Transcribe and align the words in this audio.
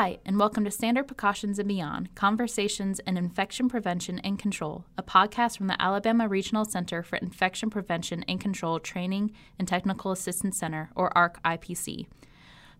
Hi, 0.00 0.16
and 0.24 0.38
welcome 0.38 0.64
to 0.64 0.70
Standard 0.70 1.08
Precautions 1.08 1.58
and 1.58 1.68
Beyond 1.68 2.14
Conversations 2.14 3.00
in 3.00 3.18
Infection 3.18 3.68
Prevention 3.68 4.18
and 4.20 4.38
Control, 4.38 4.86
a 4.96 5.02
podcast 5.02 5.58
from 5.58 5.66
the 5.66 5.76
Alabama 5.78 6.26
Regional 6.26 6.64
Center 6.64 7.02
for 7.02 7.16
Infection 7.16 7.68
Prevention 7.68 8.24
and 8.26 8.40
Control 8.40 8.80
Training 8.80 9.32
and 9.58 9.68
Technical 9.68 10.10
Assistance 10.10 10.56
Center, 10.56 10.88
or 10.96 11.14
ARC 11.14 11.42
IPC. 11.42 12.06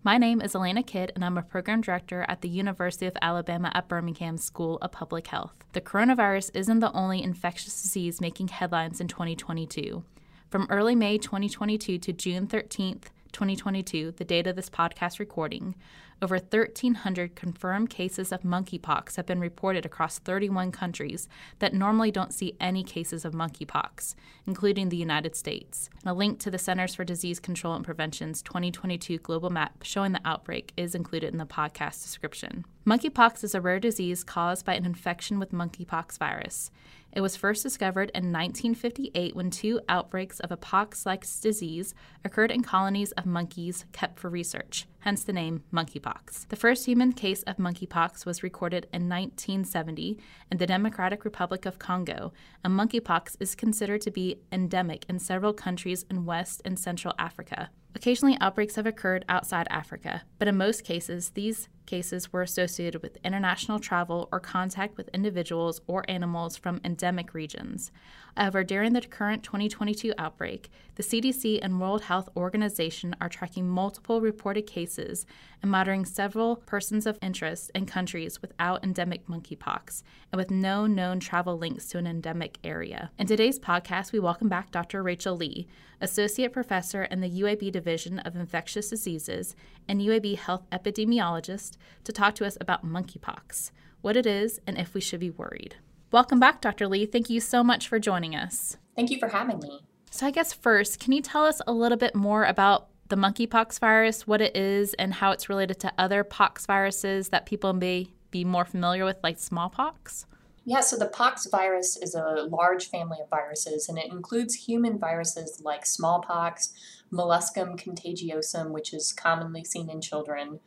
My 0.03 0.17
name 0.17 0.41
is 0.41 0.55
Elena 0.55 0.83
Kidd, 0.83 1.13
and 1.15 1.23
I'm 1.23 1.37
a 1.37 1.43
program 1.43 1.83
director 1.83 2.25
at 2.27 2.41
the 2.41 2.49
University 2.49 3.05
of 3.05 3.19
Alabama 3.21 3.71
at 3.75 3.87
Birmingham 3.87 4.39
School 4.39 4.79
of 4.81 4.93
Public 4.93 5.27
Health. 5.27 5.53
The 5.75 5.83
coronavirus 5.83 6.53
isn't 6.55 6.81
the 6.81 6.93
only 6.93 7.23
infectious 7.23 7.83
disease 7.83 8.23
making 8.23 8.49
headlines 8.49 8.99
in 8.99 9.09
2022. 9.09 10.03
From 10.49 10.67
early 10.71 10.95
May 10.95 11.19
2022 11.19 11.99
to 11.99 12.13
June 12.15 12.47
13th, 12.47 13.09
2022, 13.33 14.13
the 14.13 14.25
date 14.25 14.47
of 14.47 14.57
this 14.57 14.71
podcast 14.71 15.19
recording, 15.19 15.75
over 16.23 16.37
1,300 16.37 17.35
confirmed 17.35 17.89
cases 17.89 18.31
of 18.31 18.43
monkeypox 18.43 19.17
have 19.17 19.25
been 19.25 19.41
reported 19.41 19.87
across 19.87 20.19
31 20.19 20.71
countries 20.71 21.29
that 21.61 21.73
normally 21.73 22.11
don't 22.11 22.35
see 22.35 22.57
any 22.61 22.85
cases 22.85 23.25
of 23.25 23.33
monkeypox, 23.33 24.15
including 24.47 24.91
the 24.91 24.99
United 24.99 25.35
States. 25.35 25.89
And 26.03 26.11
a 26.11 26.15
link 26.15 26.39
to 26.41 26.51
the 26.51 26.59
Centers 26.59 26.95
for 26.95 27.05
Disease 27.05 27.41
Control 27.41 27.75
and 27.75 27.85
Prevention's 27.85 28.43
2022 28.43 29.19
global 29.19 29.49
map 29.49 29.83
showing 29.83 30.13
the 30.13 30.21
outbreak 30.27 30.73
is 30.77 30.95
included 30.95 31.33
in 31.33 31.39
the 31.39 31.47
podcast 31.47 32.03
description. 32.03 32.67
Monkeypox 32.87 33.43
is 33.43 33.55
a 33.55 33.61
rare 33.61 33.81
disease 33.81 34.23
caused 34.23 34.67
by 34.67 34.75
an 34.75 34.85
infection 34.85 35.39
with 35.39 35.53
monkeypox 35.53 36.19
virus. 36.19 36.71
It 37.13 37.23
was 37.23 37.37
first 37.37 37.65
discovered 37.65 38.11
in 38.15 38.33
1958 38.33 39.35
when 39.35 39.51
two 39.51 39.81
outbreaks 39.89 40.39
of 40.41 40.53
a 40.53 40.57
pox 40.57 41.05
like 41.05 41.27
disease 41.41 41.93
occurred 42.25 42.53
in 42.53 42.63
colonies 42.63 43.11
of 43.13 43.27
monkeys 43.27 43.85
kept 43.93 44.21
for 44.21 44.31
research, 44.31 44.87
hence 45.01 45.25
the 45.25 45.33
name 45.33 45.65
monkeypox. 45.73 46.47
The 46.49 46.57
first 46.57 46.87
human 46.87 47.13
case 47.13 47.43
of 47.45 47.57
monkeypox 47.57 48.25
was 48.25 48.45
recorded 48.45 48.85
in 48.93 49.09
1970 49.09 50.19
in 50.53 50.59
the 50.59 50.67
Democratic 50.67 51.25
Republic 51.25 51.67
of 51.67 51.81
Congo, 51.81 52.33
and 52.63 52.79
monkeypox 52.79 53.37
is 53.41 53.57
considered 53.57 54.03
to 54.03 54.13
be 54.13 54.39
endemic 54.53 55.05
in 55.09 55.19
several 55.19 55.53
countries 55.53 56.05
in 56.09 56.25
West 56.25 56.63
and 56.65 56.79
Central 56.79 57.15
Africa. 57.19 57.71
Occasionally, 57.97 58.37
outbreaks 58.41 58.77
have 58.77 58.87
occurred 58.87 59.25
outside 59.29 59.67
Africa, 59.69 60.23
but 60.39 60.47
in 60.47 60.57
most 60.57 60.85
cases, 60.85 61.31
these 61.31 61.69
cases 61.91 62.33
were 62.33 62.43
associated 62.43 63.03
with 63.03 63.19
international 63.25 63.81
travel 63.81 64.29
or 64.31 64.39
contact 64.39 64.97
with 64.97 65.09
individuals 65.09 65.81
or 65.89 66.09
animals 66.09 66.57
from 66.57 66.81
endemic 66.85 67.35
regions. 67.35 67.91
However, 68.37 68.63
during 68.63 68.93
the 68.93 69.01
current 69.01 69.43
2022 69.43 70.15
outbreak, 70.17 70.71
the 70.95 71.03
CDC 71.03 71.59
and 71.61 71.81
World 71.81 72.03
Health 72.03 72.29
Organization 72.37 73.17
are 73.21 73.29
tracking 73.29 73.69
multiple 73.69 74.21
reported 74.21 74.67
cases 74.67 75.27
and 75.63 75.71
monitoring 75.71 76.05
several 76.05 76.57
persons 76.57 77.07
of 77.07 77.19
interest 77.21 77.71
in 77.75 77.87
countries 77.87 78.41
without 78.41 78.85
endemic 78.85 79.27
monkeypox 79.27 80.03
and 80.33 80.39
with 80.39 80.51
no 80.51 80.87
known 80.87 81.19
travel 81.19 81.59
links 81.59 81.87
to 81.89 81.99
an 81.99 82.07
endemic 82.07 82.59
area. 82.63 83.11
In 83.19 83.27
today's 83.27 83.59
podcast, 83.59 84.13
we 84.13 84.21
welcome 84.21 84.49
back 84.49 84.71
Dr. 84.71 85.03
Rachel 85.03 85.37
Lee, 85.37 85.67
Associate 86.01 86.53
Professor 86.53 87.05
in 87.05 87.21
the 87.21 87.43
UAB 87.43 87.71
Division 87.73 88.21
of 88.21 88.37
Infectious 88.37 88.89
Diseases 88.89 89.55
and 89.87 90.01
UAB 90.01 90.39
Health 90.39 90.63
Epidemiologist, 90.73 91.77
to 92.05 92.13
talk 92.13 92.35
to 92.37 92.47
us 92.47 92.57
about 92.61 92.87
monkeypox, 92.87 93.71
what 94.01 94.17
it 94.17 94.27
is, 94.27 94.61
and 94.67 94.79
if 94.79 94.95
we 94.95 95.01
should 95.01 95.21
be 95.21 95.31
worried. 95.31 95.77
Welcome 96.13 96.41
back, 96.41 96.61
Dr. 96.61 96.89
Lee. 96.89 97.07
Thank 97.07 97.31
you 97.31 97.41
so 97.41 97.63
much 97.63 97.87
for 97.87 97.99
joining 97.99 98.35
us. 98.35 98.77
Thank 98.97 99.11
you 99.11 99.19
for 99.19 99.29
having 99.29 99.59
me. 99.61 99.81
So, 100.11 100.27
I 100.27 100.33
guess 100.33 100.53
first, 100.53 100.99
can 100.99 101.13
you 101.13 101.23
tell 101.23 101.45
us 101.45 101.63
a 101.67 101.73
little 101.73 101.99
bit 101.99 102.17
more 102.17 102.45
about 102.45 102.89
the 103.09 103.17
monkeypox 103.17 103.79
virus, 103.79 104.27
what 104.27 104.41
it 104.41 104.57
is, 104.57 104.95
and 104.95 105.15
how 105.15 105.31
it's 105.31 105.49
related 105.49 105.79
to 105.81 105.93
other 105.99 106.25
pox 106.25 106.67
viruses 106.67 107.29
that 107.29 107.47
people 107.47 107.73
may 107.73 108.09
be 108.31 108.45
more 108.45 108.65
familiar 108.65 109.05
with, 109.05 109.19
like 109.23 109.39
smallpox? 109.39 110.27
Yeah, 110.65 110.81
so 110.81 110.97
the 110.97 111.07
pox 111.07 111.47
virus 111.47 111.97
is 111.97 112.15
a 112.15 112.47
large 112.51 112.91
family 112.91 113.19
of 113.23 113.31
viruses, 113.31 113.89
and 113.89 113.99
it 113.99 114.11
includes 114.11 114.55
human 114.55 114.99
viruses 114.99 115.61
like 115.65 115.87
smallpox, 115.87 116.73
molluscum 117.13 117.77
contagiosum, 117.77 118.71
which 118.71 118.93
is 118.93 119.13
commonly 119.13 119.65
seen 119.65 119.89
in 119.91 120.01
children, 120.01 120.61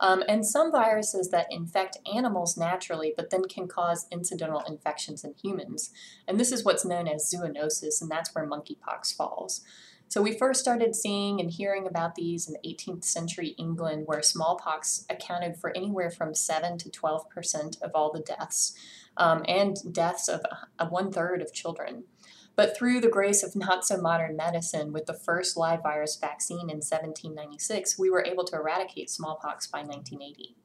um, 0.00 0.24
and 0.28 0.44
some 0.44 0.72
viruses 0.72 1.30
that 1.30 1.46
infect 1.50 1.98
animals 2.12 2.56
naturally, 2.56 3.12
but 3.16 3.30
then 3.30 3.44
can 3.44 3.68
cause 3.68 4.06
incidental 4.10 4.62
infections 4.66 5.24
in 5.24 5.34
humans. 5.34 5.90
And 6.26 6.40
this 6.40 6.50
is 6.50 6.64
what's 6.64 6.84
known 6.84 7.06
as 7.06 7.32
zoonosis, 7.32 8.00
and 8.00 8.10
that's 8.10 8.34
where 8.34 8.48
monkeypox 8.48 9.14
falls. 9.14 9.62
So 10.08 10.20
we 10.20 10.36
first 10.36 10.60
started 10.60 10.96
seeing 10.96 11.38
and 11.38 11.52
hearing 11.52 11.86
about 11.86 12.16
these 12.16 12.48
in 12.48 12.54
the 12.54 12.68
18th 12.68 13.04
century 13.04 13.54
England, 13.58 14.04
where 14.06 14.22
smallpox 14.22 15.04
accounted 15.08 15.56
for 15.56 15.70
anywhere 15.76 16.10
from 16.10 16.34
7 16.34 16.78
to 16.78 16.90
12 16.90 17.30
percent 17.30 17.76
of 17.80 17.92
all 17.94 18.10
the 18.10 18.18
deaths, 18.18 18.74
um, 19.16 19.44
and 19.46 19.76
deaths 19.92 20.28
of, 20.28 20.40
of 20.80 20.90
one 20.90 21.12
third 21.12 21.42
of 21.42 21.52
children. 21.52 22.04
But 22.60 22.76
through 22.76 23.00
the 23.00 23.08
grace 23.08 23.42
of 23.42 23.56
not 23.56 23.86
so 23.86 23.96
modern 23.96 24.36
medicine, 24.36 24.92
with 24.92 25.06
the 25.06 25.14
first 25.14 25.56
live 25.56 25.82
virus 25.82 26.18
vaccine 26.20 26.68
in 26.68 26.82
1796, 26.82 27.98
we 27.98 28.10
were 28.10 28.22
able 28.22 28.44
to 28.44 28.56
eradicate 28.56 29.08
smallpox 29.08 29.66
by 29.66 29.78
1980. 29.78 30.56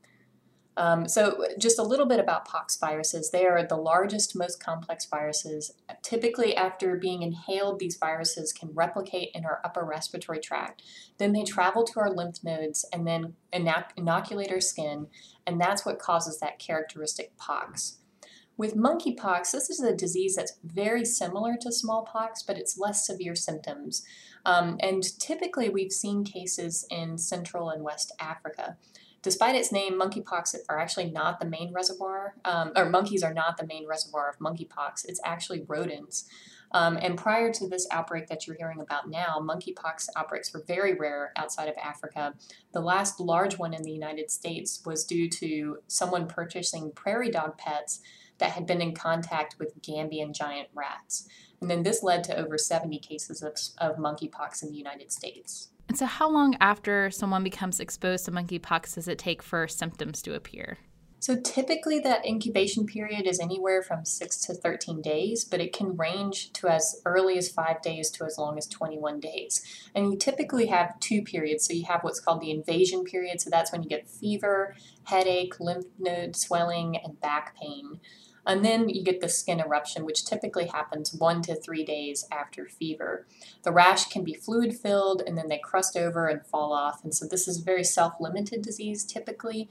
Um, 0.76 1.08
so, 1.08 1.46
just 1.58 1.80
a 1.80 1.84
little 1.84 2.06
bit 2.06 2.20
about 2.20 2.44
pox 2.44 2.76
viruses. 2.78 3.32
They 3.32 3.46
are 3.46 3.66
the 3.66 3.78
largest, 3.78 4.36
most 4.36 4.62
complex 4.62 5.06
viruses. 5.06 5.72
Typically, 6.04 6.54
after 6.54 6.98
being 6.98 7.22
inhaled, 7.22 7.80
these 7.80 7.96
viruses 7.96 8.52
can 8.52 8.74
replicate 8.74 9.30
in 9.34 9.46
our 9.46 9.62
upper 9.64 9.86
respiratory 9.86 10.42
tract. 10.42 10.84
Then 11.18 11.32
they 11.32 11.46
travel 11.46 11.86
to 11.86 12.02
our 12.02 12.12
lymph 12.12 12.44
nodes 12.44 12.86
and 12.92 13.08
then 13.08 13.36
inoculate 13.54 14.52
our 14.52 14.60
skin, 14.60 15.08
and 15.48 15.62
that's 15.62 15.86
what 15.86 15.98
causes 15.98 16.42
that 16.42 16.60
characteristic 16.60 17.38
pox. 17.38 18.00
With 18.58 18.76
monkeypox, 18.76 19.52
this 19.52 19.70
is 19.70 19.82
a 19.82 19.96
disease 19.96 20.36
that's 20.36 20.58
very 20.64 21.04
similar 21.04 21.56
to 21.62 21.72
smallpox, 21.72 22.42
but 22.42 22.58
it's 22.58 22.78
less 22.78 23.06
severe 23.06 23.36
symptoms. 23.36 24.04
Um, 24.46 24.78
and 24.80 25.04
typically, 25.20 25.68
we've 25.68 25.92
seen 25.92 26.24
cases 26.24 26.88
in 26.90 27.18
Central 27.18 27.70
and 27.70 27.84
West 27.84 28.14
Africa. 28.20 28.78
Despite 29.22 29.56
its 29.56 29.72
name, 29.72 30.00
monkeypox 30.00 30.56
are 30.70 30.80
actually 30.80 31.10
not 31.10 31.40
the 31.40 31.48
main 31.48 31.74
reservoir, 31.74 32.36
um, 32.46 32.72
or 32.76 32.88
monkeys 32.88 33.24
are 33.24 33.34
not 33.34 33.58
the 33.58 33.66
main 33.66 33.88
reservoir 33.88 34.30
of 34.30 34.38
monkeypox. 34.38 35.04
It's 35.06 35.20
actually 35.26 35.64
rodents. 35.68 36.30
Um, 36.72 36.98
and 37.02 37.18
prior 37.18 37.52
to 37.54 37.68
this 37.68 37.88
outbreak 37.92 38.28
that 38.28 38.46
you're 38.46 38.56
hearing 38.56 38.82
about 38.82 39.10
now, 39.10 39.40
monkeypox 39.40 40.10
outbreaks 40.16 40.54
were 40.54 40.64
very 40.68 40.94
rare 40.94 41.32
outside 41.36 41.70
of 41.70 41.76
Africa. 41.82 42.36
The 42.74 42.82
last 42.82 43.20
large 43.20 43.58
one 43.58 43.74
in 43.74 43.84
the 43.84 43.92
United 43.92 44.30
States 44.30 44.82
was 44.86 45.06
due 45.06 45.30
to 45.30 45.78
someone 45.88 46.28
purchasing 46.28 46.92
prairie 46.92 47.32
dog 47.32 47.58
pets 47.58 48.02
that 48.38 48.52
had 48.52 48.66
been 48.66 48.82
in 48.82 48.94
contact 48.94 49.56
with 49.60 49.82
Gambian 49.82 50.34
giant 50.34 50.70
rats. 50.74 51.28
And 51.62 51.70
then 51.70 51.84
this 51.84 52.04
led 52.04 52.24
to 52.26 52.38
over 52.38 52.58
70 52.58 53.00
cases 53.00 53.42
of, 53.42 53.58
of 53.78 53.98
monkeypox 53.98 54.64
in 54.64 54.70
the 54.72 54.78
United 54.78 55.12
States. 55.12 55.70
And 55.88 55.98
so, 55.98 56.06
how 56.06 56.30
long 56.30 56.58
after 56.60 57.12
someone 57.12 57.44
becomes 57.44 57.80
exposed 57.80 58.26
to 58.26 58.32
monkeypox 58.32 58.96
does 58.96 59.08
it 59.08 59.20
take 59.20 59.42
for 59.42 59.68
symptoms 59.68 60.22
to 60.24 60.34
appear? 60.34 60.80
So, 61.26 61.36
typically, 61.36 61.98
that 62.02 62.24
incubation 62.24 62.86
period 62.86 63.26
is 63.26 63.40
anywhere 63.40 63.82
from 63.82 64.06
6 64.06 64.38
to 64.42 64.54
13 64.54 65.02
days, 65.02 65.44
but 65.44 65.60
it 65.60 65.74
can 65.74 65.98
range 65.98 66.54
to 66.54 66.68
as 66.68 67.02
early 67.04 67.36
as 67.36 67.50
5 67.50 67.82
days 67.82 68.12
to 68.12 68.26
as 68.26 68.38
long 68.38 68.60
as 68.60 68.68
21 68.68 69.22
days. 69.22 69.64
And 69.96 70.12
you 70.12 70.20
typically 70.20 70.68
have 70.68 71.00
two 71.00 71.24
periods. 71.24 71.66
So, 71.66 71.74
you 71.74 71.86
have 71.86 72.04
what's 72.04 72.20
called 72.20 72.42
the 72.42 72.52
invasion 72.52 73.06
period. 73.06 73.42
So, 73.42 73.50
that's 73.50 73.72
when 73.72 73.82
you 73.82 73.90
get 73.90 74.08
fever, 74.08 74.76
headache, 75.06 75.60
lymph 75.60 75.88
node 75.98 76.36
swelling, 76.36 76.96
and 76.96 77.20
back 77.20 77.56
pain. 77.60 78.02
And 78.46 78.64
then 78.64 78.90
you 78.90 79.04
get 79.04 79.22
the 79.22 79.30
skin 79.30 79.60
eruption, 79.60 80.06
which 80.06 80.26
typically 80.26 80.68
happens 80.68 81.12
one 81.12 81.42
to 81.44 81.56
three 81.56 81.84
days 81.84 82.28
after 82.32 82.68
fever. 82.68 83.26
The 83.64 83.72
rash 83.72 84.10
can 84.10 84.24
be 84.24 84.36
fluid 84.36 84.78
filled 84.78 85.24
and 85.26 85.36
then 85.36 85.48
they 85.48 85.58
crust 85.58 85.98
over 85.98 86.28
and 86.28 86.46
fall 86.46 86.72
off. 86.72 87.04
And 87.04 87.16
so 87.16 87.26
this 87.26 87.48
is 87.48 87.60
a 87.60 87.64
very 87.64 87.84
self 87.84 88.14
limited 88.20 88.62
disease 88.62 89.04
typically, 89.04 89.68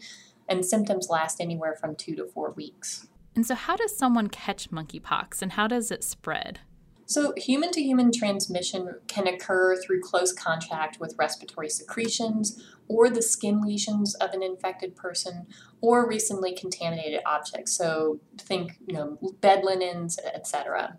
and 0.49 0.64
symptoms 0.64 1.08
last 1.08 1.41
anywhere 1.41 1.75
from 1.75 1.96
two 1.96 2.14
to 2.17 2.26
four 2.26 2.50
weeks. 2.52 3.06
And 3.35 3.46
so, 3.46 3.55
how 3.55 3.76
does 3.76 3.96
someone 3.96 4.29
catch 4.29 4.70
monkeypox 4.70 5.43
and 5.43 5.52
how 5.52 5.67
does 5.67 5.91
it 5.91 6.05
spread? 6.05 6.61
So, 7.06 7.35
human 7.37 7.70
to 7.73 7.82
human 7.82 8.12
transmission 8.12 8.94
can 9.08 9.26
occur 9.26 9.76
through 9.76 10.00
close 10.00 10.32
contact 10.32 11.00
with 11.00 11.17
respiratory 11.19 11.69
secretions 11.69 12.62
or 12.88 13.11
the 13.11 13.23
skin 13.23 13.61
lesions 13.61 14.14
of 14.17 14.31
an 14.31 14.43
infected 14.43 14.94
person 14.94 15.46
or 15.81 16.08
recently 16.08 16.55
contaminated 16.55 17.20
objects. 17.26 17.73
So, 17.73 18.20
think, 18.38 18.79
you 18.87 18.94
know, 18.94 19.19
bed 19.41 19.64
linens, 19.64 20.19
etc. 20.19 20.99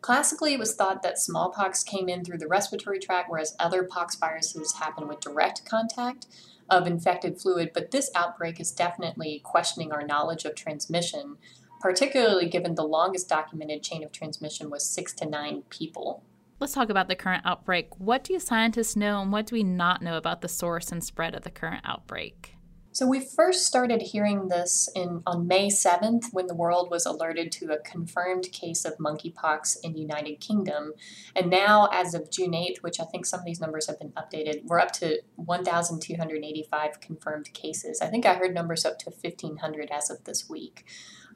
Classically, 0.00 0.54
it 0.54 0.58
was 0.58 0.74
thought 0.74 1.02
that 1.02 1.18
smallpox 1.18 1.82
came 1.82 2.08
in 2.08 2.24
through 2.24 2.38
the 2.38 2.48
respiratory 2.48 2.98
tract, 2.98 3.30
whereas 3.30 3.56
other 3.58 3.84
pox 3.84 4.16
viruses 4.16 4.74
happen 4.74 5.08
with 5.08 5.20
direct 5.20 5.64
contact 5.64 6.26
of 6.70 6.86
infected 6.86 7.40
fluid. 7.40 7.70
But 7.74 7.90
this 7.90 8.10
outbreak 8.14 8.60
is 8.60 8.72
definitely 8.72 9.40
questioning 9.44 9.92
our 9.92 10.06
knowledge 10.06 10.44
of 10.44 10.54
transmission 10.54 11.36
particularly 11.84 12.48
given 12.48 12.74
the 12.74 12.82
longest 12.82 13.28
documented 13.28 13.82
chain 13.82 14.02
of 14.02 14.10
transmission 14.10 14.70
was 14.70 14.88
six 14.88 15.12
to 15.12 15.26
nine 15.26 15.62
people. 15.68 16.24
Let's 16.58 16.72
talk 16.72 16.88
about 16.88 17.08
the 17.08 17.14
current 17.14 17.44
outbreak. 17.44 17.88
What 18.00 18.24
do 18.24 18.32
you 18.32 18.40
scientists 18.40 18.96
know 18.96 19.20
and 19.20 19.30
what 19.30 19.44
do 19.44 19.54
we 19.54 19.62
not 19.62 20.00
know 20.00 20.16
about 20.16 20.40
the 20.40 20.48
source 20.48 20.90
and 20.90 21.04
spread 21.04 21.34
of 21.34 21.42
the 21.42 21.50
current 21.50 21.82
outbreak? 21.84 22.53
So 22.94 23.08
we 23.08 23.18
first 23.18 23.66
started 23.66 24.02
hearing 24.02 24.46
this 24.46 24.88
in 24.94 25.20
on 25.26 25.48
May 25.48 25.66
7th 25.66 26.26
when 26.30 26.46
the 26.46 26.54
world 26.54 26.92
was 26.92 27.04
alerted 27.04 27.50
to 27.52 27.72
a 27.72 27.78
confirmed 27.78 28.52
case 28.52 28.84
of 28.84 28.98
monkeypox 28.98 29.78
in 29.82 29.96
United 29.96 30.38
Kingdom. 30.38 30.92
And 31.34 31.50
now 31.50 31.88
as 31.92 32.14
of 32.14 32.30
June 32.30 32.52
8th, 32.52 32.82
which 32.82 33.00
I 33.00 33.04
think 33.04 33.26
some 33.26 33.40
of 33.40 33.46
these 33.46 33.60
numbers 33.60 33.88
have 33.88 33.98
been 33.98 34.12
updated, 34.12 34.66
we're 34.66 34.78
up 34.78 34.92
to 34.92 35.20
1,285 35.34 37.00
confirmed 37.00 37.52
cases. 37.52 38.00
I 38.00 38.06
think 38.06 38.26
I 38.26 38.34
heard 38.34 38.54
numbers 38.54 38.84
up 38.84 39.00
to 39.00 39.10
1,500 39.10 39.90
as 39.90 40.08
of 40.08 40.22
this 40.22 40.48
week. 40.48 40.84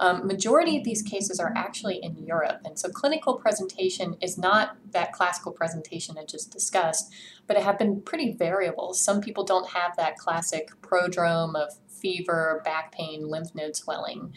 Um, 0.01 0.27
majority 0.27 0.77
of 0.77 0.85
these 0.85 1.03
cases 1.03 1.41
are 1.41 1.53
actually 1.57 1.97
in 2.03 2.25
Europe, 2.25 2.61
and 2.65 2.79
so 2.79 2.89
clinical 2.89 3.35
presentation 3.35 4.17
is 4.21 4.39
not 4.39 4.77
that 4.93 5.13
classical 5.13 5.53
presentation 5.53 6.17
I 6.17 6.25
just 6.25 6.53
discussed, 6.53 7.13
but 7.47 7.57
it 7.57 7.65
have 7.65 7.79
been 7.79 8.03
pretty 8.03 8.33
variable. 8.33 8.95
Some 8.95 9.21
people 9.21 9.45
don't 9.45 9.71
have 9.71 9.97
that 9.97 10.17
classic 10.17 10.71
prodrome 10.83 11.57
of 11.57 11.75
fever, 11.89 12.63
back 12.65 12.93
pain, 12.93 13.29
lymph 13.29 13.55
node 13.55 13.75
swelling. 13.75 14.35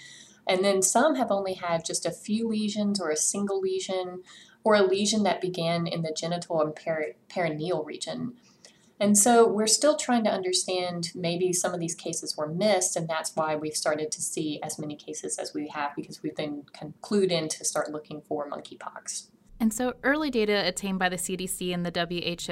And 0.47 0.65
then 0.65 0.81
some 0.81 1.15
have 1.15 1.31
only 1.31 1.53
had 1.53 1.85
just 1.85 2.05
a 2.05 2.11
few 2.11 2.47
lesions 2.47 2.99
or 2.99 3.11
a 3.11 3.15
single 3.15 3.61
lesion 3.61 4.23
or 4.63 4.75
a 4.75 4.83
lesion 4.83 5.23
that 5.23 5.41
began 5.41 5.87
in 5.87 6.01
the 6.01 6.15
genital 6.15 6.61
and 6.61 6.75
peri- 6.75 7.15
perineal 7.29 7.85
region. 7.85 8.33
And 9.01 9.17
so 9.17 9.47
we're 9.47 9.65
still 9.65 9.97
trying 9.97 10.23
to 10.25 10.29
understand 10.29 11.09
maybe 11.15 11.53
some 11.53 11.73
of 11.73 11.79
these 11.79 11.95
cases 11.95 12.37
were 12.37 12.47
missed, 12.47 12.95
and 12.95 13.07
that's 13.07 13.35
why 13.35 13.55
we've 13.55 13.75
started 13.75 14.11
to 14.11 14.21
see 14.21 14.61
as 14.61 14.77
many 14.77 14.95
cases 14.95 15.39
as 15.39 15.55
we 15.55 15.69
have 15.69 15.95
because 15.95 16.21
we've 16.21 16.35
been 16.35 16.65
clued 17.01 17.31
in 17.31 17.49
to 17.49 17.65
start 17.65 17.91
looking 17.91 18.21
for 18.21 18.47
monkeypox. 18.47 19.29
And 19.59 19.73
so, 19.73 19.95
early 20.03 20.29
data 20.29 20.67
attained 20.67 20.99
by 20.99 21.09
the 21.09 21.15
CDC 21.15 21.73
and 21.73 21.83
the 21.83 21.91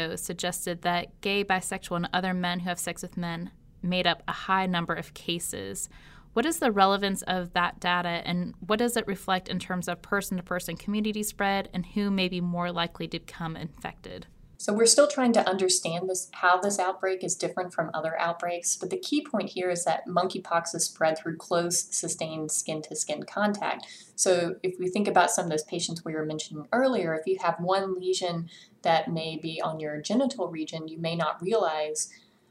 WHO 0.10 0.18
suggested 0.18 0.82
that 0.82 1.22
gay, 1.22 1.46
bisexual, 1.46 1.98
and 1.98 2.10
other 2.14 2.34
men 2.34 2.62
who 2.62 2.70
have 2.70 2.80
sex 2.80 3.04
with 3.04 3.16
men 3.16 3.52
made 3.84 4.08
up 4.08 4.24
a 4.28 4.32
high 4.32 4.66
number 4.66 4.96
of 4.96 5.14
cases. 5.14 5.88
What 6.34 6.48
is 6.48 6.58
the 6.58 6.72
relevance 6.72 7.22
of 7.24 7.54
that 7.54 7.80
data, 7.80 8.24
and 8.26 8.56
what 8.60 8.80
does 8.80 8.98
it 8.98 9.06
reflect 9.06 9.50
in 9.50 9.60
terms 9.60 9.88
of 9.88 10.02
person 10.02 10.38
to 10.38 10.44
person 10.44 10.78
community 10.78 11.22
spread 11.22 11.70
and 11.76 11.86
who 11.86 12.10
may 12.10 12.28
be 12.28 12.42
more 12.42 12.72
likely 12.72 13.08
to 13.10 13.20
become 13.20 13.56
infected? 13.56 14.26
So 14.62 14.74
we're 14.74 14.88
still 14.88 15.08
trying 15.08 15.32
to 15.34 15.50
understand 15.50 16.10
this 16.10 16.30
how 16.34 16.60
this 16.60 16.80
outbreak 16.80 17.24
is 17.24 17.34
different 17.34 17.74
from 17.74 17.92
other 17.94 18.20
outbreaks, 18.20 18.76
but 18.76 18.90
the 18.90 19.00
key 19.00 19.24
point 19.26 19.52
here 19.52 19.70
is 19.70 19.86
that 19.86 20.06
monkeypox 20.06 20.76
is 20.76 20.84
spread 20.84 21.18
through 21.18 21.38
close, 21.38 21.84
sustained 21.96 22.52
skin-to-skin 22.52 23.24
contact. 23.24 23.88
So 24.16 24.56
if 24.62 24.78
we 24.78 24.90
think 24.90 25.08
about 25.08 25.32
some 25.32 25.46
of 25.46 25.50
those 25.50 25.64
patients 25.64 26.04
we 26.04 26.14
were 26.14 26.26
mentioning 26.26 26.68
earlier, 26.74 27.16
if 27.16 27.26
you 27.26 27.38
have 27.40 27.56
one 27.62 27.98
lesion 28.02 28.50
that 28.82 29.10
may 29.10 29.38
be 29.38 29.62
on 29.62 29.80
your 29.80 30.02
genital 30.02 30.50
region, 30.50 30.90
you 30.90 30.98
may 31.00 31.16
not 31.16 31.42
realize 31.42 32.10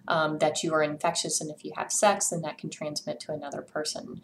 um, 0.08 0.38
that 0.38 0.62
you 0.62 0.72
are 0.72 0.82
infectious, 0.82 1.43
and 1.43 1.50
if 1.50 1.62
you 1.62 1.72
have 1.76 1.93
sex, 1.93 2.31
then 2.31 2.40
that 2.40 2.56
can 2.56 2.70
transmit 2.70 3.20
to 3.20 3.32
another 3.32 3.60
person. 3.60 4.22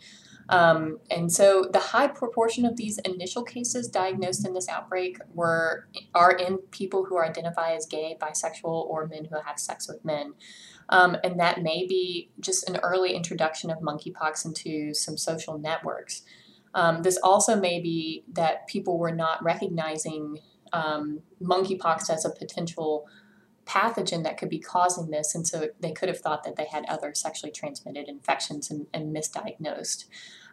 Um, 0.49 0.99
and 1.11 1.33
so 1.33 1.69
the 1.73 1.79
high 1.79 2.09
proportion 2.09 2.65
of 2.65 2.77
these 2.77 2.99
initial 2.99 3.43
cases 3.43 3.89
diagnosed 3.89 4.47
in 4.47 4.53
this 4.53 4.69
outbreak 4.69 5.19
were 5.33 5.89
are 6.15 6.33
in 6.33 6.59
people 6.71 7.07
who 7.07 7.19
identify 7.19 7.75
as 7.75 7.87
gay, 7.87 8.17
bisexual, 8.21 8.65
or 8.65 9.07
men 9.07 9.27
who 9.27 9.37
have 9.45 9.59
sex 9.59 9.89
with 9.89 10.05
men. 10.05 10.35
Um, 10.91 11.17
and 11.25 11.41
that 11.41 11.63
may 11.63 11.87
be 11.87 12.31
just 12.41 12.69
an 12.69 12.77
early 12.83 13.15
introduction 13.15 13.71
of 13.71 13.79
monkeypox 13.79 14.45
into 14.45 14.93
some 14.93 15.17
social 15.17 15.59
networks. 15.59 16.23
Um, 16.75 17.03
this 17.03 17.19
also 17.23 17.57
may 17.59 17.81
be 17.81 18.25
that 18.33 18.67
people 18.67 18.99
were 18.99 19.15
not 19.15 19.43
recognizing 19.43 20.41
um, 20.73 21.21
monkeypox 21.41 22.11
as 22.11 22.25
a 22.25 22.31
potential 22.31 23.07
pathogen 23.67 24.23
that 24.25 24.37
could 24.37 24.49
be 24.49 24.59
causing 24.59 25.11
this, 25.11 25.35
and 25.35 25.47
so 25.47 25.69
they 25.81 25.93
could 25.93 26.09
have 26.09 26.21
thought 26.21 26.45
that 26.45 26.57
they 26.57 26.67
had 26.67 26.85
other 26.87 27.15
sexually 27.15 27.53
transmitted 27.53 28.09
infections 28.09 28.71
and, 28.71 28.87
and 28.93 29.15
misdiagnosed. 29.15 30.05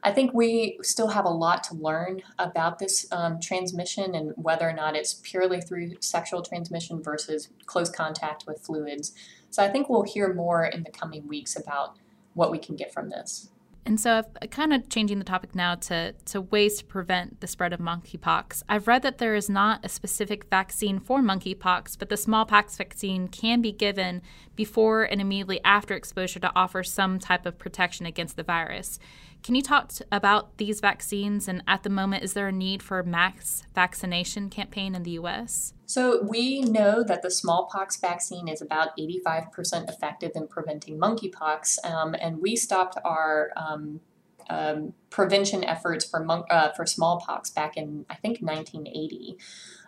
I 0.03 0.11
think 0.11 0.33
we 0.33 0.79
still 0.81 1.09
have 1.09 1.25
a 1.25 1.29
lot 1.29 1.63
to 1.65 1.75
learn 1.75 2.23
about 2.39 2.79
this 2.79 3.05
um, 3.11 3.39
transmission 3.39 4.15
and 4.15 4.33
whether 4.35 4.67
or 4.67 4.73
not 4.73 4.95
it's 4.95 5.19
purely 5.21 5.61
through 5.61 5.93
sexual 5.99 6.41
transmission 6.41 7.03
versus 7.03 7.49
close 7.67 7.89
contact 7.89 8.45
with 8.47 8.61
fluids. 8.61 9.13
So 9.51 9.63
I 9.63 9.69
think 9.69 9.89
we'll 9.89 10.03
hear 10.03 10.33
more 10.33 10.65
in 10.65 10.83
the 10.83 10.91
coming 10.91 11.27
weeks 11.27 11.55
about 11.55 11.97
what 12.33 12.51
we 12.51 12.57
can 12.57 12.75
get 12.75 12.93
from 12.93 13.09
this. 13.09 13.49
And 13.85 13.99
so, 13.99 14.19
if, 14.19 14.25
uh, 14.41 14.45
kind 14.47 14.73
of 14.73 14.89
changing 14.89 15.17
the 15.17 15.25
topic 15.25 15.55
now 15.55 15.75
to, 15.75 16.13
to 16.25 16.41
ways 16.41 16.77
to 16.77 16.85
prevent 16.85 17.41
the 17.41 17.47
spread 17.47 17.73
of 17.73 17.79
monkeypox, 17.79 18.61
I've 18.69 18.87
read 18.87 19.01
that 19.01 19.17
there 19.17 19.35
is 19.35 19.49
not 19.49 19.83
a 19.83 19.89
specific 19.89 20.45
vaccine 20.49 20.99
for 20.99 21.21
monkeypox, 21.21 21.97
but 21.97 22.09
the 22.09 22.17
smallpox 22.17 22.77
vaccine 22.77 23.27
can 23.27 23.59
be 23.59 23.71
given 23.71 24.21
before 24.55 25.03
and 25.03 25.19
immediately 25.19 25.59
after 25.63 25.95
exposure 25.95 26.39
to 26.39 26.51
offer 26.55 26.83
some 26.83 27.17
type 27.17 27.45
of 27.45 27.57
protection 27.57 28.05
against 28.05 28.35
the 28.35 28.43
virus. 28.43 28.99
Can 29.41 29.55
you 29.55 29.63
talk 29.63 29.91
about 30.11 30.57
these 30.57 30.79
vaccines? 30.79 31.47
And 31.47 31.63
at 31.67 31.81
the 31.81 31.89
moment, 31.89 32.23
is 32.23 32.33
there 32.33 32.49
a 32.49 32.51
need 32.51 32.83
for 32.83 32.99
a 32.99 33.05
mass 33.05 33.63
vaccination 33.73 34.51
campaign 34.51 34.93
in 34.93 35.01
the 35.01 35.11
U.S.? 35.11 35.73
So, 35.91 36.23
we 36.23 36.61
know 36.61 37.03
that 37.03 37.21
the 37.21 37.29
smallpox 37.29 37.97
vaccine 37.97 38.47
is 38.47 38.61
about 38.61 38.95
85% 38.97 39.89
effective 39.89 40.31
in 40.35 40.47
preventing 40.47 40.97
monkeypox, 40.97 41.85
um, 41.85 42.15
and 42.17 42.41
we 42.41 42.55
stopped 42.55 42.97
our 43.03 43.51
um, 43.57 43.99
um, 44.49 44.93
prevention 45.09 45.65
efforts 45.65 46.05
for, 46.09 46.23
mon- 46.23 46.45
uh, 46.49 46.69
for 46.77 46.85
smallpox 46.85 47.49
back 47.49 47.75
in, 47.75 48.05
I 48.09 48.15
think, 48.15 48.39
1980. 48.39 49.35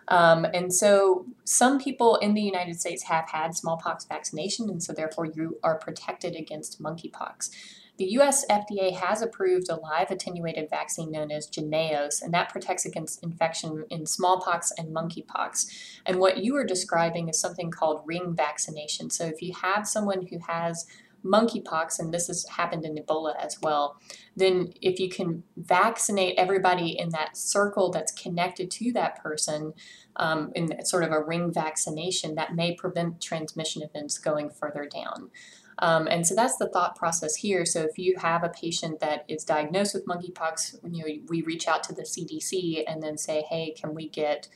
Um, 0.08 0.44
and 0.44 0.74
so 0.74 1.24
some 1.44 1.80
people 1.80 2.16
in 2.16 2.34
the 2.34 2.42
United 2.42 2.78
States 2.78 3.04
have 3.04 3.30
had 3.30 3.56
smallpox 3.56 4.04
vaccination, 4.04 4.68
and 4.68 4.82
so 4.82 4.92
therefore 4.92 5.24
you 5.24 5.58
are 5.62 5.78
protected 5.78 6.36
against 6.36 6.82
monkeypox. 6.82 7.48
The 7.96 8.18
US 8.18 8.44
FDA 8.50 8.92
has 8.92 9.22
approved 9.22 9.68
a 9.68 9.76
live 9.76 10.10
attenuated 10.10 10.68
vaccine 10.68 11.12
known 11.12 11.30
as 11.30 11.48
Jynneos, 11.48 12.22
and 12.22 12.34
that 12.34 12.48
protects 12.48 12.84
against 12.84 13.22
infection 13.22 13.84
in 13.88 14.04
smallpox 14.04 14.72
and 14.76 14.94
monkeypox. 14.94 15.66
And 16.04 16.18
what 16.18 16.38
you 16.38 16.56
are 16.56 16.64
describing 16.64 17.28
is 17.28 17.38
something 17.38 17.70
called 17.70 18.02
ring 18.04 18.34
vaccination. 18.34 19.10
So 19.10 19.26
if 19.26 19.40
you 19.42 19.54
have 19.62 19.86
someone 19.86 20.26
who 20.26 20.38
has 20.48 20.86
monkeypox, 21.24 22.00
and 22.00 22.12
this 22.12 22.26
has 22.26 22.46
happened 22.48 22.84
in 22.84 22.96
Ebola 22.96 23.34
as 23.38 23.58
well, 23.62 24.00
then 24.36 24.74
if 24.82 24.98
you 24.98 25.08
can 25.08 25.44
vaccinate 25.56 26.34
everybody 26.36 26.98
in 26.98 27.10
that 27.10 27.36
circle 27.36 27.90
that's 27.90 28.12
connected 28.12 28.70
to 28.72 28.92
that 28.92 29.22
person 29.22 29.72
um, 30.16 30.50
in 30.54 30.84
sort 30.84 31.04
of 31.04 31.12
a 31.12 31.22
ring 31.22 31.52
vaccination, 31.52 32.34
that 32.34 32.54
may 32.54 32.74
prevent 32.74 33.20
transmission 33.22 33.82
events 33.82 34.18
going 34.18 34.50
further 34.50 34.86
down. 34.92 35.30
Um, 35.78 36.06
and 36.06 36.26
so 36.26 36.34
that's 36.34 36.56
the 36.56 36.68
thought 36.68 36.96
process 36.96 37.36
here. 37.36 37.64
So 37.64 37.82
if 37.82 37.98
you 37.98 38.16
have 38.18 38.44
a 38.44 38.48
patient 38.48 39.00
that 39.00 39.24
is 39.28 39.44
diagnosed 39.44 39.94
with 39.94 40.06
monkeypox, 40.06 40.76
you 40.90 41.02
know, 41.02 41.22
we 41.28 41.42
reach 41.42 41.66
out 41.68 41.82
to 41.84 41.94
the 41.94 42.02
CDC 42.02 42.84
and 42.86 43.02
then 43.02 43.18
say, 43.18 43.44
hey, 43.48 43.74
can 43.78 43.94
we 43.94 44.08
get 44.08 44.48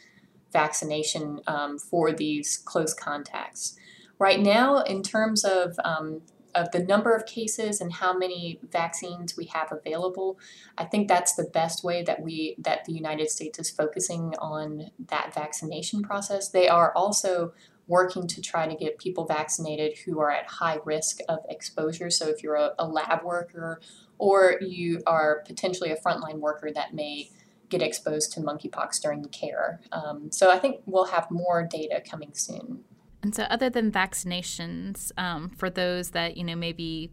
vaccination 0.52 1.40
um, 1.46 1.78
for 1.78 2.12
these 2.12 2.56
close 2.56 2.94
contacts? 2.94 3.76
Right 4.18 4.40
now, 4.40 4.78
in 4.78 5.02
terms 5.02 5.44
of 5.44 5.78
um, 5.84 6.22
of 6.54 6.70
the 6.72 6.80
number 6.80 7.14
of 7.14 7.26
cases 7.26 7.80
and 7.80 7.92
how 7.92 8.16
many 8.16 8.58
vaccines 8.70 9.36
we 9.36 9.46
have 9.46 9.70
available, 9.70 10.38
I 10.76 10.84
think 10.84 11.08
that's 11.08 11.34
the 11.34 11.44
best 11.44 11.84
way 11.84 12.02
that 12.02 12.20
we 12.20 12.56
that 12.58 12.84
the 12.84 12.92
United 12.92 13.30
States 13.30 13.58
is 13.58 13.70
focusing 13.70 14.34
on 14.40 14.90
that 14.98 15.32
vaccination 15.34 16.02
process. 16.02 16.48
They 16.48 16.68
are 16.68 16.92
also 16.94 17.52
working 17.88 18.28
to 18.28 18.40
try 18.40 18.68
to 18.68 18.76
get 18.76 18.98
people 18.98 19.24
vaccinated 19.24 19.98
who 20.04 20.20
are 20.20 20.30
at 20.30 20.46
high 20.46 20.78
risk 20.84 21.18
of 21.28 21.38
exposure. 21.48 22.10
So 22.10 22.28
if 22.28 22.42
you're 22.42 22.56
a, 22.56 22.74
a 22.78 22.86
lab 22.86 23.24
worker 23.24 23.80
or 24.18 24.56
you 24.60 25.02
are 25.06 25.42
potentially 25.46 25.90
a 25.90 25.96
frontline 25.96 26.38
worker 26.38 26.70
that 26.72 26.94
may 26.94 27.30
get 27.68 27.82
exposed 27.82 28.32
to 28.32 28.40
monkeypox 28.40 29.00
during 29.02 29.24
care. 29.26 29.80
Um, 29.92 30.30
so 30.30 30.50
I 30.50 30.58
think 30.58 30.82
we'll 30.86 31.06
have 31.06 31.30
more 31.30 31.66
data 31.68 32.02
coming 32.08 32.32
soon. 32.34 32.84
And 33.22 33.34
so, 33.34 33.42
other 33.44 33.68
than 33.68 33.90
vaccinations, 33.90 35.10
um, 35.18 35.50
for 35.50 35.68
those 35.68 36.10
that 36.10 36.36
you 36.36 36.44
know 36.44 36.54
maybe 36.54 37.10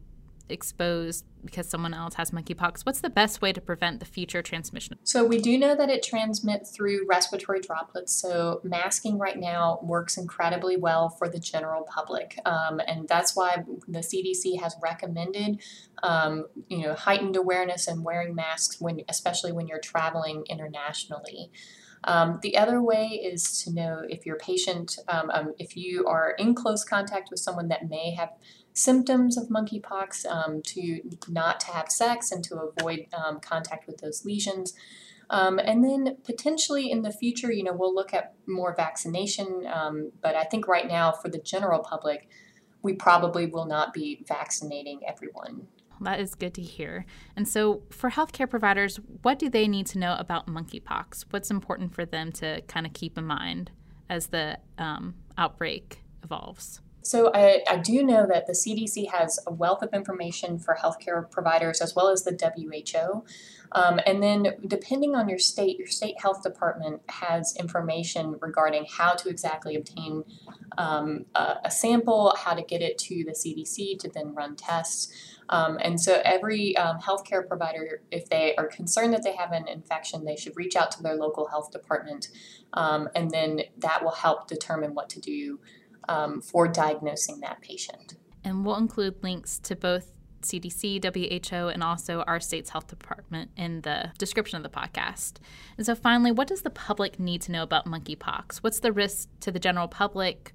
exposed 0.50 1.26
because 1.44 1.70
someone 1.70 1.94
else 1.94 2.16
has 2.16 2.32
monkeypox, 2.32 2.86
what's 2.86 3.02
the 3.02 3.10
best 3.10 3.42
way 3.42 3.54
to 3.54 3.62
prevent 3.62 4.00
the 4.00 4.06
future 4.06 4.42
transmission? 4.42 4.98
So, 5.04 5.24
we 5.24 5.40
do 5.40 5.58
know 5.58 5.76
that 5.76 5.90
it 5.90 6.02
transmits 6.02 6.72
through 6.72 7.06
respiratory 7.08 7.62
droplets. 7.62 8.14
So, 8.14 8.62
masking 8.64 9.20
right 9.20 9.38
now 9.38 9.80
works 9.84 10.18
incredibly 10.18 10.76
well 10.78 11.10
for 11.10 11.30
the 11.30 11.40
general 11.40 11.84
public. 11.84 12.40
Um, 12.46 12.82
and 12.88 13.08
that's 13.08 13.36
why 13.36 13.64
the 13.88 14.00
CDC 14.00 14.60
has 14.60 14.76
recommended, 14.82 15.62
um, 16.02 16.46
you 16.68 16.80
know, 16.80 16.96
heightened 16.96 17.36
awareness 17.36 17.88
and 17.88 18.04
wearing 18.04 18.34
masks 18.34 18.82
when, 18.82 19.02
especially 19.08 19.52
when 19.52 19.68
you're 19.68 19.80
traveling 19.80 20.46
internationally. 20.50 21.52
Um, 22.06 22.40
the 22.42 22.58
other 22.58 22.82
way 22.82 23.08
is 23.08 23.64
to 23.64 23.74
know 23.74 24.04
if 24.08 24.26
your 24.26 24.38
patient, 24.38 24.98
um, 25.08 25.30
um, 25.32 25.54
if 25.58 25.76
you 25.76 26.06
are 26.08 26.32
in 26.38 26.54
close 26.54 26.84
contact 26.84 27.30
with 27.32 27.40
someone 27.40 27.68
that 27.70 27.90
may 27.90 28.12
have 28.12 28.30
symptoms 28.74 29.38
of 29.38 29.50
monkeypox, 29.50 30.26
um, 30.26 30.62
to 30.62 31.02
not 31.28 31.60
to 31.62 31.72
have 31.72 31.90
sex 31.90 32.32
and 32.32 32.44
to 32.46 32.58
avoid 32.58 33.08
um, 33.14 33.40
contact 33.40 33.88
with 33.88 33.98
those 33.98 34.24
lesions. 34.24 34.74
Um, 35.32 35.58
and 35.58 35.84
then 35.84 36.18
potentially 36.24 36.92
in 36.92 37.02
the 37.02 37.12
future, 37.12 37.52
you 37.52 37.64
know, 37.64 37.74
we'll 37.74 37.96
look 37.96 38.14
at 38.14 38.36
more 38.46 38.76
vaccination. 38.76 39.64
but 40.22 40.36
I 40.36 40.44
think 40.44 40.68
right 40.68 40.88
now, 40.88 41.12
for 41.12 41.30
the 41.30 41.40
general 41.40 41.80
public, 41.80 42.30
we 42.84 42.94
probably 42.94 43.48
will 43.48 43.66
not 43.66 43.94
be 43.94 44.24
vaccinating 44.28 45.02
everyone. 45.08 45.68
That 46.02 46.20
is 46.20 46.36
good 46.36 46.54
to 46.56 46.62
hear. 46.62 47.06
And 47.36 47.48
so, 47.48 47.84
for 47.90 48.10
healthcare 48.10 48.50
providers, 48.50 49.00
what 49.22 49.40
do 49.40 49.50
they 49.50 49.68
need 49.68 49.88
to 49.88 50.00
know 50.00 50.16
about 50.18 50.48
monkeypox? 50.48 51.26
What's 51.30 51.52
important 51.52 51.94
for 51.94 52.06
them 52.06 52.32
to 52.34 52.62
kind 52.68 52.86
of 52.86 52.94
keep 52.94 53.18
in 53.18 53.26
mind 53.26 53.72
as 54.10 54.28
the 54.28 54.60
um, 54.78 55.16
outbreak 55.38 56.04
evolves? 56.24 56.82
So 57.06 57.32
I, 57.36 57.62
I 57.70 57.78
do 57.78 58.02
know 58.02 58.26
that 58.26 58.48
the 58.48 58.54
CDC 58.54 59.12
has 59.12 59.40
a 59.46 59.54
wealth 59.54 59.84
of 59.84 59.94
information 59.94 60.58
for 60.58 60.76
healthcare 60.76 61.30
providers 61.30 61.80
as 61.80 61.94
well 61.96 62.10
as 62.10 62.24
the 62.24 62.32
WHO. 62.32 63.24
Um, 63.74 64.00
and 64.08 64.24
then, 64.24 64.56
depending 64.66 65.16
on 65.16 65.30
your 65.30 65.38
state, 65.38 65.78
your 65.78 65.88
state 65.88 66.20
health 66.20 66.42
department 66.42 67.02
has 67.10 67.56
information 67.60 68.38
regarding 68.42 68.88
how 68.90 69.14
to 69.14 69.30
exactly 69.30 69.76
obtain 69.76 70.24
um, 70.80 71.26
a, 71.36 71.58
a, 71.66 71.72
sample, 71.72 72.34
how 72.38 72.56
to 72.56 72.64
get 72.64 72.82
it 72.82 72.98
to 73.00 73.24
the 73.24 73.34
CDC 73.34 74.00
to 74.00 74.10
then 74.10 74.34
run 74.34 74.56
tests. 74.56 75.12
Um, 75.50 75.78
and 75.82 76.00
so, 76.00 76.22
every 76.26 76.76
um, 76.78 77.00
healthcare 77.00 77.48
provider, 77.48 78.02
if 78.12 78.30
they 78.30 78.56
are 78.56 78.68
concerned 78.68 79.14
that 79.14 79.24
they 79.24 79.36
have 79.36 79.52
an 79.52 79.68
infection, 79.68 80.26
they 80.26 80.36
should 80.36 80.56
reach 80.56 80.76
out 80.76 80.92
to 80.92 81.04
their 81.04 81.16
local 81.16 81.48
health 81.48 81.72
department, 81.72 82.30
um, 82.74 83.10
and 83.16 83.30
then 83.30 83.62
that 83.78 84.04
will 84.04 84.12
help 84.12 84.48
determine 84.48 84.96
what 84.96 85.10
to 85.10 85.20
do 85.20 85.60
um, 86.10 86.42
for 86.42 86.68
diagnosing 86.68 87.40
that 87.42 87.62
patient. 87.62 88.16
And 88.44 88.66
we'll 88.66 88.78
include 88.78 89.24
links 89.24 89.60
to 89.60 89.76
both 89.76 90.12
CDC, 90.46 91.04
WHO, 91.04 91.68
and 91.68 91.84
also 91.84 92.22
our 92.22 92.40
state's 92.40 92.70
health 92.70 92.88
department 92.88 93.52
in 93.58 93.82
the 93.82 94.12
description 94.18 94.58
of 94.58 94.64
the 94.64 94.70
podcast. 94.70 95.38
And 95.78 95.86
so, 95.86 95.96
finally, 95.96 96.32
what 96.32 96.48
does 96.48 96.62
the 96.62 96.70
public 96.70 97.20
need 97.20 97.42
to 97.44 97.52
know 97.52 97.64
about 97.64 97.86
monkeypox? 97.86 98.58
What's 98.58 98.80
the 98.80 98.92
risk 98.92 99.30
to 99.42 99.52
the 99.52 99.60
general 99.60 99.88
public? 99.88 100.54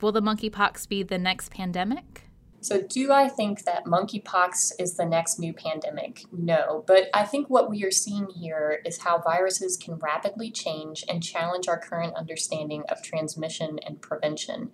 Will 0.00 0.12
the 0.12 0.22
monkeypox 0.22 0.88
be 0.88 1.02
the 1.02 1.18
next 1.18 1.50
pandemic? 1.50 2.27
So, 2.60 2.82
do 2.82 3.12
I 3.12 3.28
think 3.28 3.64
that 3.64 3.84
monkeypox 3.84 4.72
is 4.80 4.94
the 4.94 5.04
next 5.04 5.38
new 5.38 5.52
pandemic? 5.52 6.24
No. 6.32 6.82
But 6.86 7.08
I 7.14 7.24
think 7.24 7.48
what 7.48 7.70
we 7.70 7.84
are 7.84 7.90
seeing 7.90 8.28
here 8.30 8.80
is 8.84 8.98
how 8.98 9.18
viruses 9.18 9.76
can 9.76 9.94
rapidly 9.94 10.50
change 10.50 11.04
and 11.08 11.22
challenge 11.22 11.68
our 11.68 11.78
current 11.78 12.16
understanding 12.16 12.82
of 12.88 13.02
transmission 13.02 13.78
and 13.86 14.00
prevention. 14.00 14.72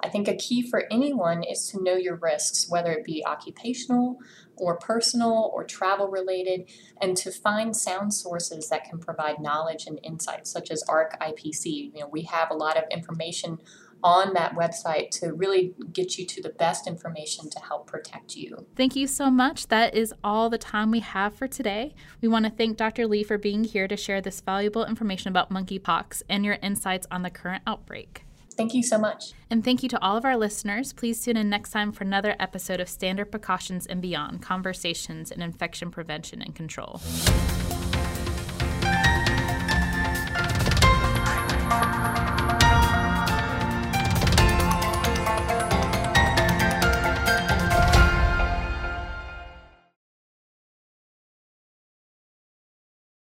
I 0.00 0.08
think 0.08 0.28
a 0.28 0.36
key 0.36 0.62
for 0.62 0.84
anyone 0.90 1.42
is 1.42 1.68
to 1.70 1.82
know 1.82 1.94
your 1.94 2.16
risks, 2.16 2.68
whether 2.68 2.92
it 2.92 3.04
be 3.04 3.24
occupational 3.26 4.18
or 4.56 4.76
personal 4.76 5.50
or 5.54 5.64
travel 5.64 6.08
related, 6.08 6.68
and 7.00 7.16
to 7.18 7.30
find 7.30 7.76
sound 7.76 8.14
sources 8.14 8.68
that 8.68 8.84
can 8.84 8.98
provide 8.98 9.40
knowledge 9.40 9.86
and 9.86 10.00
insights, 10.02 10.50
such 10.50 10.70
as 10.70 10.82
ARC 10.88 11.20
IPC. 11.20 11.92
You 11.94 12.00
know, 12.00 12.08
we 12.08 12.22
have 12.22 12.50
a 12.50 12.54
lot 12.54 12.76
of 12.76 12.84
information 12.90 13.58
on 14.02 14.34
that 14.34 14.54
website 14.54 15.10
to 15.10 15.32
really 15.32 15.74
get 15.92 16.18
you 16.18 16.26
to 16.26 16.42
the 16.42 16.50
best 16.50 16.86
information 16.86 17.50
to 17.50 17.58
help 17.60 17.86
protect 17.86 18.36
you. 18.36 18.66
Thank 18.76 18.96
you 18.96 19.06
so 19.06 19.30
much. 19.30 19.68
That 19.68 19.94
is 19.94 20.14
all 20.22 20.50
the 20.50 20.58
time 20.58 20.90
we 20.90 21.00
have 21.00 21.34
for 21.34 21.48
today. 21.48 21.94
We 22.20 22.28
want 22.28 22.44
to 22.44 22.50
thank 22.50 22.76
Dr. 22.76 23.06
Lee 23.06 23.24
for 23.24 23.38
being 23.38 23.64
here 23.64 23.88
to 23.88 23.96
share 23.96 24.20
this 24.20 24.40
valuable 24.40 24.84
information 24.84 25.28
about 25.28 25.50
monkeypox 25.50 26.22
and 26.28 26.44
your 26.44 26.58
insights 26.62 27.06
on 27.10 27.22
the 27.22 27.30
current 27.30 27.62
outbreak. 27.66 28.22
Thank 28.56 28.72
you 28.72 28.82
so 28.82 28.96
much. 28.96 29.32
And 29.50 29.62
thank 29.62 29.82
you 29.82 29.88
to 29.90 30.00
all 30.00 30.16
of 30.16 30.24
our 30.24 30.36
listeners. 30.36 30.92
Please 30.92 31.22
tune 31.22 31.36
in 31.36 31.50
next 31.50 31.70
time 31.70 31.92
for 31.92 32.04
another 32.04 32.34
episode 32.40 32.80
of 32.80 32.88
Standard 32.88 33.30
Precautions 33.30 33.86
and 33.86 34.00
Beyond 34.00 34.40
Conversations 34.40 35.30
in 35.30 35.42
Infection 35.42 35.90
Prevention 35.90 36.40
and 36.40 36.54
Control. 36.54 37.00